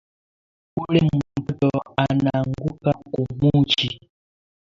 [0.81, 1.69] Ule mtoto
[2.01, 3.87] ananguka ku muchi